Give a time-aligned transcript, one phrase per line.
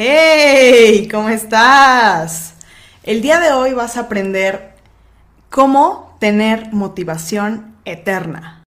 [0.00, 2.54] Hey, ¿cómo estás?
[3.02, 4.74] El día de hoy vas a aprender
[5.50, 8.57] cómo tener motivación eterna.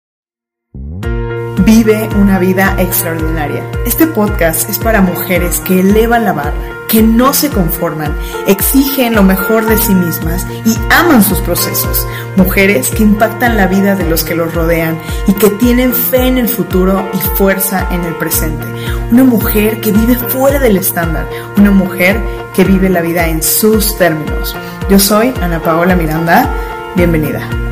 [1.66, 3.63] Vive una vida extraordinaria.
[3.86, 6.54] Este podcast es para mujeres que elevan la barra,
[6.89, 8.16] que no se conforman,
[8.48, 12.08] exigen lo mejor de sí mismas y aman sus procesos.
[12.36, 16.39] Mujeres que impactan la vida de los que los rodean y que tienen fe en
[16.39, 18.66] el futuro y fuerza en el presente.
[19.12, 21.28] Una mujer que vive fuera del estándar.
[21.57, 22.20] Una mujer
[22.55, 24.55] que vive la vida en sus términos.
[24.90, 26.49] Yo soy Ana Paola Miranda.
[26.96, 27.70] Bienvenida.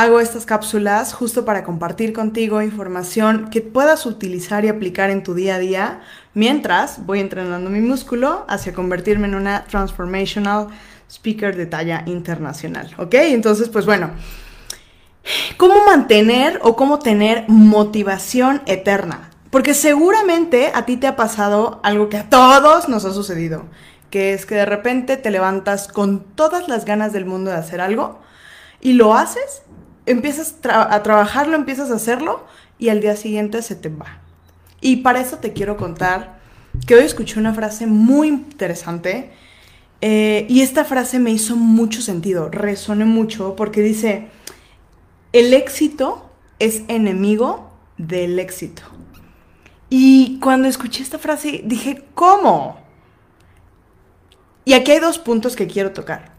[0.00, 5.34] Hago estas cápsulas justo para compartir contigo información que puedas utilizar y aplicar en tu
[5.34, 6.00] día a día
[6.32, 10.68] mientras voy entrenando mi músculo hacia convertirme en una transformational
[11.06, 12.90] speaker de talla internacional.
[12.96, 13.12] ¿Ok?
[13.12, 14.12] Entonces, pues bueno,
[15.58, 19.28] ¿cómo mantener o cómo tener motivación eterna?
[19.50, 23.64] Porque seguramente a ti te ha pasado algo que a todos nos ha sucedido,
[24.08, 27.82] que es que de repente te levantas con todas las ganas del mundo de hacer
[27.82, 28.18] algo
[28.80, 29.62] y lo haces
[30.06, 32.44] empiezas a trabajarlo, empiezas a hacerlo
[32.78, 34.20] y al día siguiente se te va.
[34.80, 36.40] Y para eso te quiero contar
[36.86, 39.32] que hoy escuché una frase muy interesante
[40.00, 44.28] eh, y esta frase me hizo mucho sentido, resoné mucho porque dice,
[45.32, 48.82] el éxito es enemigo del éxito.
[49.90, 52.78] Y cuando escuché esta frase dije, ¿cómo?
[54.64, 56.32] Y aquí hay dos puntos que quiero tocar.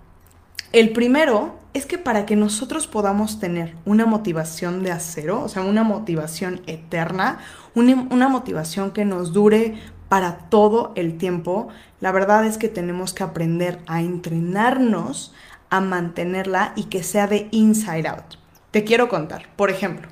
[0.72, 5.62] El primero es que para que nosotros podamos tener una motivación de acero, o sea,
[5.62, 7.40] una motivación eterna,
[7.76, 9.76] una, motivación que nos dure
[10.10, 11.70] para todo el tiempo,
[12.02, 15.34] la verdad es que tenemos que aprender a entrenarnos,
[15.70, 18.36] a mantenerla y que sea de inside out.
[18.72, 20.10] Te quiero contar, por ejemplo,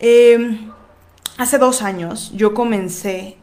[0.00, 0.72] em,
[1.36, 3.36] hace dos años yo comencé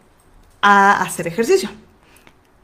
[0.61, 1.69] a hacer ejercicio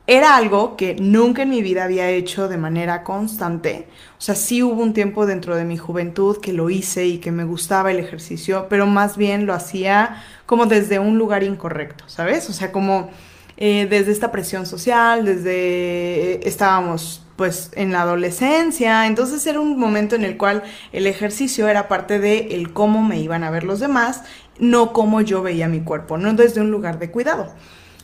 [0.07, 3.87] era algo que nunca en mi vida había hecho de manera constante.
[4.17, 7.31] O sea, sí hubo un tiempo dentro de mi juventud que lo hice y que
[7.31, 12.49] me gustaba el ejercicio, pero más bien lo hacía como desde un lugar incorrecto, ¿sabes?
[12.49, 13.09] O sea, como
[13.57, 19.79] eh, desde esta presión social, desde eh, estábamos pues en la adolescencia, entonces era un
[19.79, 23.63] momento en el cual el ejercicio era parte de el cómo me iban a ver
[23.63, 24.23] los demás,
[24.59, 27.53] no cómo yo veía mi cuerpo, no desde un lugar de cuidado.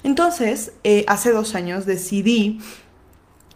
[0.03, 2.59] Entonces, eh, hace dos años decidí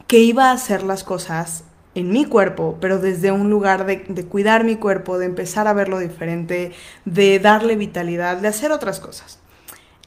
[0.08, 1.64] que iba a hacer las cosas
[1.94, 5.74] en mi cuerpo, pero desde un lugar de, de, cuidar mi cuerpo, de empezar a
[5.74, 6.72] verlo diferente,
[7.06, 9.40] de darle vitalidad, de hacer otras cosas.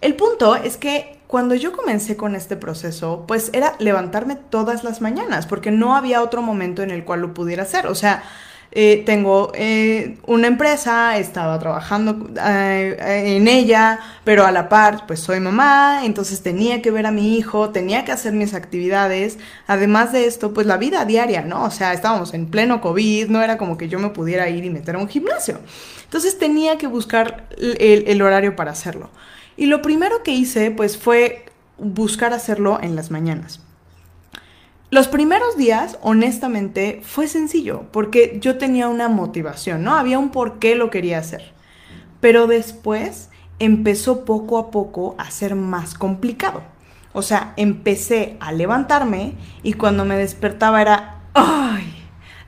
[0.00, 5.00] El punto es que cuando yo comencé con este proceso, pues era levantarme todas las
[5.00, 7.86] mañanas, porque no había otro momento en el cual lo pudiera hacer.
[7.86, 8.22] O sea,
[8.72, 15.20] eh, tengo eh, una empresa, estaba trabajando eh, en ella, pero a la par, pues
[15.20, 19.38] soy mamá, entonces tenía que ver a mi hijo, tenía que hacer mis actividades.
[19.66, 21.64] Además de esto, pues la vida diaria, ¿no?
[21.64, 24.70] O sea, estábamos en pleno COVID, no era como que yo me pudiera ir y
[24.70, 25.60] meter a un gimnasio.
[26.04, 29.10] Entonces tenía que buscar el, el horario para hacerlo.
[29.56, 31.44] Y lo primero que hice, pues fue
[31.78, 33.60] buscar hacerlo en las mañanas.
[34.94, 39.96] Los primeros días, honestamente, fue sencillo, porque yo tenía una motivación, ¿no?
[39.96, 41.52] Había un por qué lo quería hacer.
[42.20, 43.28] Pero después
[43.58, 46.62] empezó poco a poco a ser más complicado.
[47.12, 49.32] O sea, empecé a levantarme
[49.64, 51.92] y cuando me despertaba era, ay,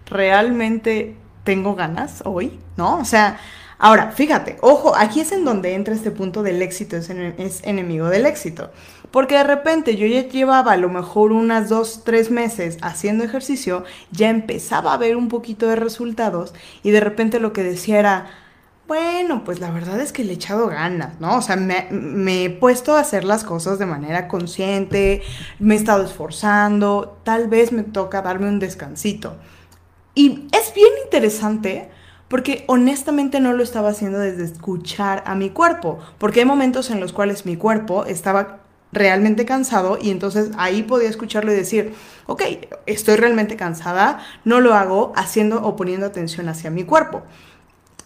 [0.09, 3.01] realmente tengo ganas hoy, ¿no?
[3.01, 3.41] O sea,
[3.79, 8.09] ahora, fíjate, ojo, aquí es en donde entra este punto del éxito, es, es enemigo
[8.09, 8.71] del éxito.
[9.11, 13.85] Porque de repente yo ya llevaba a lo mejor unas dos, tres meses haciendo ejercicio,
[14.11, 18.27] ya empezaba a ver un poquito de resultados y de repente lo que decía era,
[18.89, 21.37] bueno, pues la verdad es que le he echado ganas, ¿no?
[21.39, 25.23] O sea, me, me, he puesto a hacer las cosas de manera consciente,
[25.59, 29.37] me he estado esforzando, tal vez me toca darme un descansito.
[30.15, 31.91] Y es bien interesante
[32.29, 37.01] porque honestamente no lo estaba haciendo desde escuchar a mi cuerpo, porque hay momentos en
[37.01, 38.61] los cuales mi cuerpo estaba
[38.93, 41.95] realmente cansado y entonces ahí podía escucharlo y decir,
[42.27, 42.43] ok,
[42.87, 47.23] estoy realmente cansada, no lo hago haciendo o poniendo atención hacia mi cuerpo.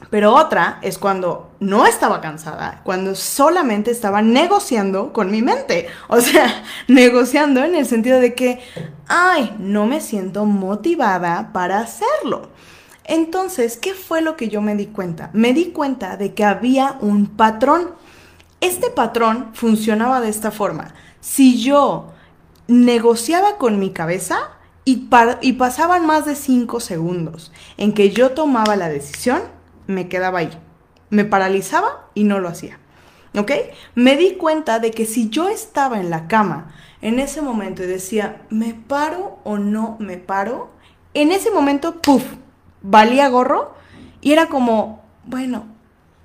[0.09, 5.89] Pero otra es cuando no estaba cansada, cuando solamente estaba negociando con mi mente.
[6.09, 8.61] O sea, negociando en el sentido de que,
[9.09, 12.49] ay, no me siento motivada para hacerlo.
[13.05, 15.31] Entonces, ¿qué fue lo que yo me di cuenta?
[15.32, 17.91] Me di cuenta de que había un patrón.
[18.61, 20.94] Este patrón funcionaba de esta forma.
[21.20, 22.12] Si yo
[22.69, 24.50] negociaba con mi cabeza
[24.85, 25.08] y,
[25.52, 29.43] pasaban más de cinco segundos en que yo tomaba la decisión,
[29.87, 30.50] me quedaba ahí.
[31.11, 32.79] Me paralizaba y no lo hacía.
[33.37, 33.53] ¿ok?
[33.94, 36.73] Me di cuenta de que si yo estaba en la cama
[37.03, 40.70] en ese momento y decía, ¿me paro o no me paro?
[41.14, 42.25] En ese momento, puff,
[42.82, 43.75] valía gorro
[44.21, 45.67] y era como, bueno,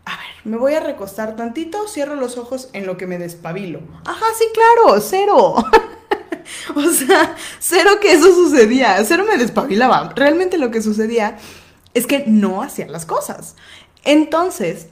[0.06, 3.82] a ver, me voy a recostar tantito, cierro los ojos en lo que me despabilo.
[4.06, 5.56] Ajá, sí, claro, cero.
[6.76, 10.14] o sea, cero que eso sucedía, cero me despabilaba.
[10.16, 11.38] Realmente lo que sucedía
[11.94, 13.56] es que no hacía las cosas.
[14.04, 14.88] Entonces,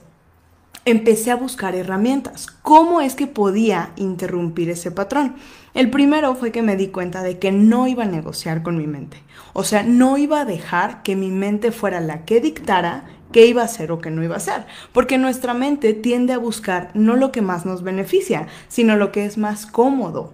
[0.84, 2.46] empecé a buscar herramientas.
[2.62, 5.36] ¿Cómo es que podía interrumpir ese patrón?
[5.72, 8.86] El primero fue que me di cuenta de que no iba a negociar con mi
[8.86, 9.18] mente.
[9.52, 13.62] O sea, no iba a dejar que mi mente fuera la que dictara qué iba
[13.62, 14.66] a hacer o qué no iba a hacer.
[14.92, 19.24] Porque nuestra mente tiende a buscar no lo que más nos beneficia, sino lo que
[19.24, 20.32] es más cómodo.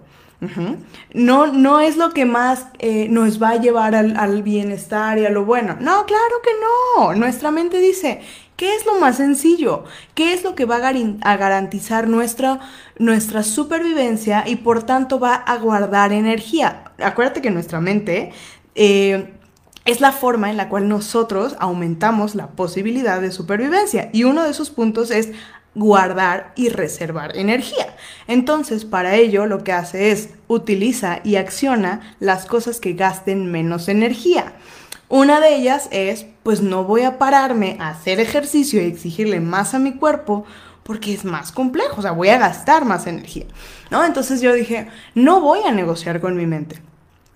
[1.13, 5.29] No, no es lo que más eh, nos va a llevar al, bienestar y a
[5.29, 5.77] lo bueno.
[5.79, 7.13] No, claro que no.
[7.13, 8.21] Nuestra mente dice,
[8.55, 9.83] ¿qué es lo más sencillo?
[10.15, 12.59] ¿Qué es lo que va a, garantizar nuestra,
[12.97, 16.85] nuestra supervivencia y por tanto va a guardar energía?
[16.97, 18.31] Acuérdate que nuestra mente...
[18.75, 19.35] Eh,
[19.83, 24.11] es la forma en la cual nosotros aumentamos la posibilidad de supervivencia.
[24.13, 25.31] Y uno de esos puntos es
[25.73, 27.95] guardar y reservar energía.
[28.27, 33.87] Entonces, para ello lo que hace es utiliza y acciona las cosas que gasten menos
[33.87, 34.53] energía.
[35.07, 39.73] Una de ellas es, pues no voy a pararme a hacer ejercicio y exigirle más
[39.73, 40.45] a mi cuerpo
[40.83, 43.45] porque es más complejo, o sea, voy a gastar más energía,
[43.91, 44.03] ¿no?
[44.03, 46.81] Entonces yo dije, no voy a negociar con mi mente.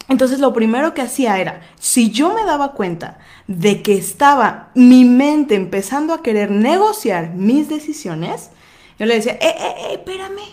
[0.08, 3.18] Entonces lo primero que hacía era, si yo me daba cuenta
[3.48, 8.52] de que estaba mi mente empezando a querer negociar mis decisiones,
[9.00, 10.44] yo le decía, eh, eh, eh, espérame,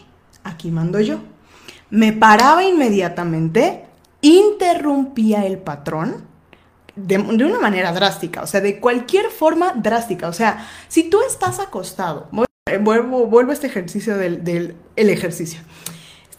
[0.42, 1.18] aquí mando yo.
[1.90, 3.84] Me paraba inmediatamente,
[4.22, 6.24] interrumpía el patrón
[6.96, 10.28] de, una manera drástica, o sea, de cualquier forma drástica.
[10.28, 12.28] O sea, si tú estás acostado,
[12.80, 15.60] vuelvo, a este ejercicio del, del el ejercicio.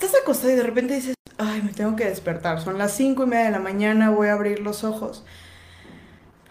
[0.03, 3.27] Estás acostado y de repente dices, ay, me tengo que despertar, son las cinco y
[3.27, 5.23] media de la mañana, voy a abrir los ojos.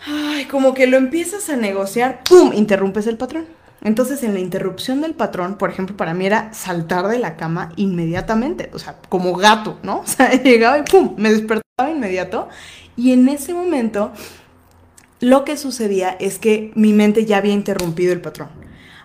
[0.07, 2.53] Ay, como que lo empiezas a negociar, ¡pum!
[2.55, 3.45] Interrumpes el patrón.
[3.83, 7.75] Entonces, en la interrupción del patrón, por ejemplo, para mí era saltar de la cama
[7.77, 9.99] inmediatamente, o sea, como gato, ¿no?
[10.05, 11.15] O sea, llegaba y ¡pum!
[11.19, 12.49] Me despertaba inmediato.
[12.97, 14.13] Y en ese momento,
[15.21, 18.49] lo que sucedía es que mi mente ya había interrumpido el patrón.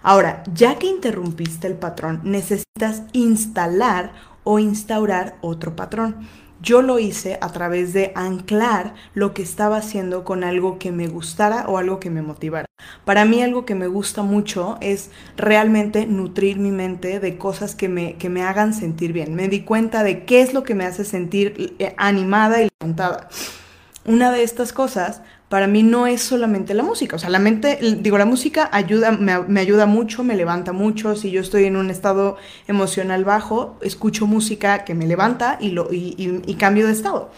[0.04, 4.14] Ahora, ya que interrumpiste el patrón, necesitas instalar
[4.50, 6.26] o instaurar otro patrón.
[6.62, 11.10] Yo lo hice a través de anclar lo que estaba haciendo con algo que me
[11.10, 12.66] gustara o algo que me motivara.
[13.04, 17.90] Para mí algo que me gusta mucho es realmente nutrir mi mente de cosas que
[17.90, 19.36] me, que me hagan sentir bien.
[19.36, 23.28] Me di cuenta de qué es lo que me hace sentir eh, animada y levantada.
[24.06, 27.16] Una de estas cosas para mí no es solamente la música.
[27.16, 31.16] O sea, la mente, digo, la música ayuda, me, ayuda mucho, me levanta mucho.
[31.16, 35.88] Si yo estoy en un estado emocional bajo, escucho música que me levanta y, lo,
[35.92, 37.32] y cambio de estado.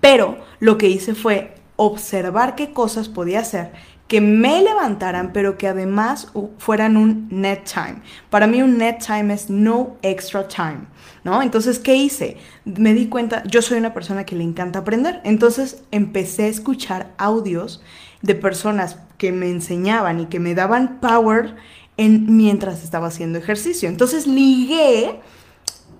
[0.00, 3.72] Pero lo que hice fue observar qué cosas podía hacer
[4.12, 8.02] que me levantaran, pero que además fueran un net time.
[8.28, 10.80] Para mí un net time es no extra time,
[11.24, 11.40] ¿no?
[11.40, 12.36] Entonces, ¿qué hice?
[12.66, 17.14] Me di cuenta, yo soy una persona que le encanta aprender, entonces empecé a escuchar
[17.16, 17.82] audios
[18.20, 21.56] de personas que me enseñaban y que me daban power
[21.96, 23.88] en, mientras estaba haciendo ejercicio.
[23.88, 25.20] Entonces ligué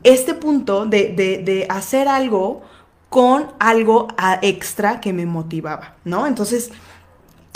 [0.02, 2.61] este punto de, de hacer algo
[3.09, 4.09] con algo
[4.42, 6.26] extra que me motivaba, ¿no?
[6.26, 6.73] Entonces,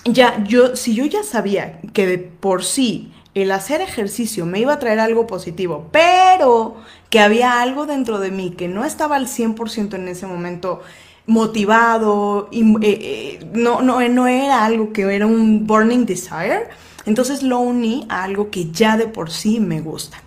[0.07, 4.73] ya, yo, si yo ya sabía que de por sí el hacer ejercicio me iba
[4.73, 6.77] a traer algo positivo, pero
[7.11, 10.81] que había algo dentro de mí que no estaba al 100% en ese momento
[11.27, 16.69] motivado, y, eh, eh, no, no, no era algo que era un burning desire,
[17.05, 20.19] entonces lo uní a algo que ya de por sí me gusta.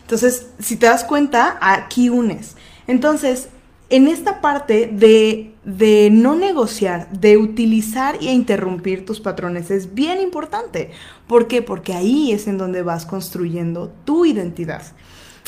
[0.00, 2.56] Entonces, si te das cuenta, aquí unes.
[2.86, 3.48] Entonces,
[3.90, 10.20] en esta parte de, de, no negociar, de utilizar e interrumpir tus patrones es bien
[10.20, 10.92] importante.
[11.26, 11.60] ¿Por qué?
[11.60, 14.82] Porque ahí es en donde vas construyendo tu identidad.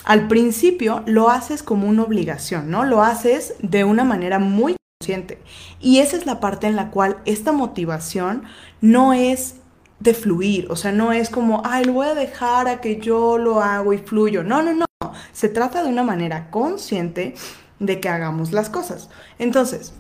[0.05, 2.85] Al principio lo haces como una obligación, ¿no?
[2.85, 5.39] Lo haces de una manera muy consciente.
[5.81, 8.43] Y esa es la parte en la cual esta motivación
[8.81, 9.55] no es
[10.01, 13.37] de fluir, o sea, no es como, ay, lo voy a dejar a que yo
[13.37, 14.43] lo hago y fluyo.
[14.43, 14.87] No, no, no.
[15.33, 17.35] Se trata de una manera consciente
[17.79, 19.11] de que hagamos las cosas.
[19.39, 19.93] Entonces,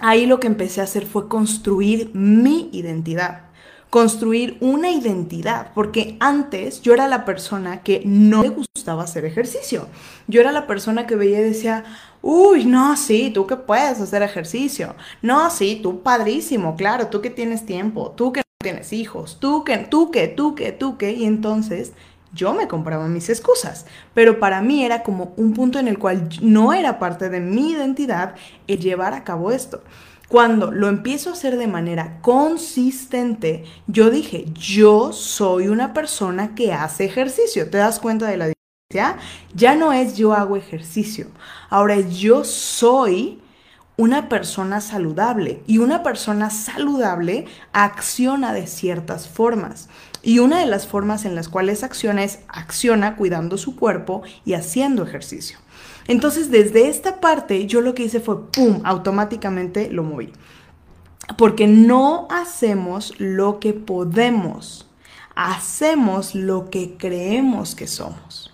[0.00, 3.42] ahí lo que empecé a hacer fue construir mi identidad,
[3.90, 9.88] construir una identidad, porque antes yo era la persona que no le gustaba hacer ejercicio.
[10.26, 11.84] Yo era la persona que veía y decía,
[12.22, 14.94] uy, no, sí, tú que puedes hacer ejercicio.
[15.22, 19.64] No, sí, tú padrísimo, claro, tú que tienes tiempo, tú que no tienes hijos, tú
[19.64, 21.12] que, tú que, tú que, tú que.
[21.12, 21.92] Y entonces
[22.36, 26.28] yo me compraba mis excusas, pero para mí era como un punto en el cual
[26.40, 28.36] no era parte de mi identidad
[28.68, 29.82] el llevar a cabo esto.
[30.28, 36.72] Cuando lo empiezo a hacer de manera consistente, yo dije, yo soy una persona que
[36.72, 37.70] hace ejercicio.
[37.70, 39.18] ¿Te das cuenta de la diferencia?
[39.54, 41.26] Ya no es yo hago ejercicio,
[41.70, 43.40] ahora yo soy
[43.96, 49.88] una persona saludable y una persona saludable acciona de ciertas formas.
[50.22, 54.54] Y una de las formas en las cuales acciona es acciona cuidando su cuerpo y
[54.54, 55.58] haciendo ejercicio.
[56.08, 60.32] Entonces, desde esta parte, yo lo que hice fue, ¡pum!, automáticamente lo moví.
[61.38, 64.88] Porque no hacemos lo que podemos,
[65.34, 68.45] hacemos lo que creemos que somos.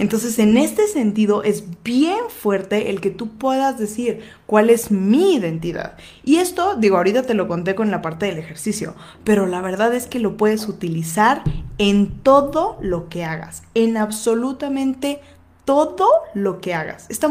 [0.00, 5.34] Entonces, en este sentido, es bien fuerte el que tú puedas decir cuál es mi
[5.34, 5.98] identidad.
[6.24, 9.92] Y esto, digo, ahorita te lo conté con la parte del ejercicio, pero la verdad
[9.94, 11.42] es que lo puedes utilizar
[11.76, 15.20] en todo lo que hagas, en absolutamente
[15.66, 17.04] todo lo que hagas.
[17.10, 17.26] Este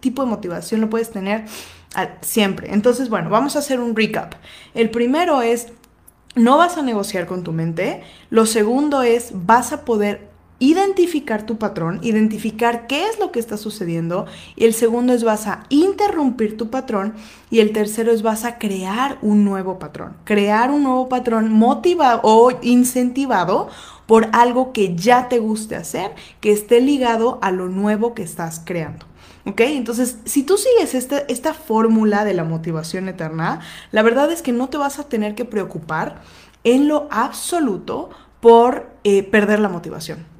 [0.00, 1.44] tipo de motivación lo puedes tener
[2.22, 2.72] siempre.
[2.72, 4.36] Entonces, bueno, vamos a hacer un recap.
[4.72, 5.66] El primero es,
[6.34, 8.04] no vas a negociar con tu mente.
[8.30, 13.56] Lo segundo es, vas a poder identificar tu patrón, identificar qué es lo que está
[13.56, 14.26] sucediendo.
[14.56, 17.14] Y el segundo es vas a interrumpir tu patrón.
[17.50, 20.16] Y el tercero es vas a crear un nuevo patrón.
[20.24, 23.68] Crear un nuevo patrón motivado o incentivado
[24.06, 28.62] por algo que ya te guste hacer, que esté ligado a lo nuevo que estás
[28.64, 29.04] creando.
[29.44, 29.60] ¿Ok?
[29.60, 33.60] Entonces, si tú sigues este, esta fórmula de la motivación eterna,
[33.92, 36.22] la verdad es que no te vas a tener que preocupar
[36.64, 38.10] en lo absoluto
[38.40, 40.35] por eh, perder la motivación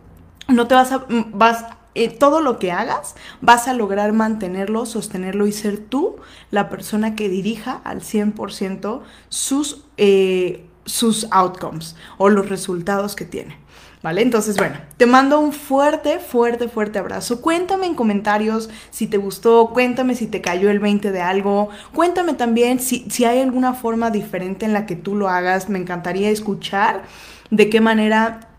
[0.48, 4.86] no te vas a, mm, vas, eh, todo lo que hagas, vas a lograr mantenerlo,
[4.86, 6.16] sostenerlo y ser tú
[6.50, 13.56] la persona que dirija al 100% sus, eh, sus outcomes o los resultados que tiene.
[14.02, 14.22] ¿Vale?
[14.22, 17.40] Entonces, bueno, te mando un fuerte, fuerte, fuerte abrazo.
[17.40, 22.34] Cuéntame en comentarios si te gustó, cuéntame si te cayó el 20 de algo, cuéntame
[22.34, 25.68] también si, si hay alguna forma diferente en la que tú lo hagas.
[25.68, 27.02] Me encantaría escuchar
[27.50, 28.55] de qué manera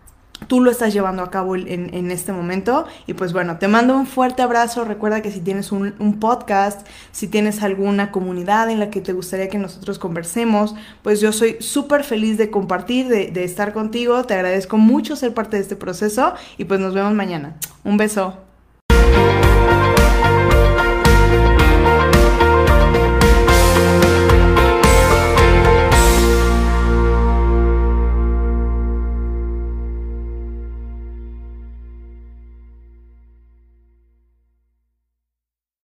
[0.48, 2.86] tú lo estás llevando a cabo en, este momento.
[3.06, 4.84] Y pues bueno, te mando un fuerte abrazo.
[4.84, 9.48] Recuerda que si tienes un, podcast, si tienes alguna comunidad en la que te gustaría
[9.48, 14.24] que nosotros conversemos, pues yo soy súper feliz de compartir, de, de estar contigo.
[14.24, 17.56] Te agradezco mucho ser parte de este proceso y pues nos vemos mañana.
[17.84, 18.47] Un beso.